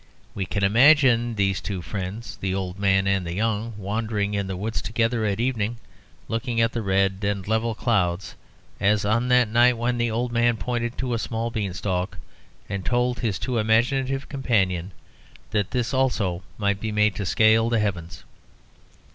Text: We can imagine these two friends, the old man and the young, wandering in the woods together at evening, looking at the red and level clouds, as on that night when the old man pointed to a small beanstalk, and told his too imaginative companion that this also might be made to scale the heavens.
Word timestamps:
We 0.33 0.47
can 0.47 0.63
imagine 0.63 1.35
these 1.35 1.61
two 1.61 1.83
friends, 1.83 2.35
the 2.37 2.55
old 2.55 2.79
man 2.79 3.05
and 3.05 3.23
the 3.23 3.35
young, 3.35 3.75
wandering 3.77 4.33
in 4.33 4.47
the 4.47 4.57
woods 4.57 4.81
together 4.81 5.25
at 5.25 5.39
evening, 5.39 5.77
looking 6.27 6.59
at 6.59 6.71
the 6.71 6.81
red 6.81 7.19
and 7.21 7.47
level 7.47 7.75
clouds, 7.75 8.33
as 8.79 9.05
on 9.05 9.27
that 9.27 9.47
night 9.47 9.77
when 9.77 9.99
the 9.99 10.09
old 10.09 10.31
man 10.31 10.57
pointed 10.57 10.97
to 10.97 11.13
a 11.13 11.19
small 11.19 11.51
beanstalk, 11.51 12.17
and 12.67 12.83
told 12.83 13.19
his 13.19 13.37
too 13.37 13.59
imaginative 13.59 14.27
companion 14.27 14.91
that 15.51 15.69
this 15.69 15.93
also 15.93 16.41
might 16.57 16.79
be 16.79 16.91
made 16.91 17.13
to 17.17 17.23
scale 17.27 17.69
the 17.69 17.77
heavens. 17.77 18.23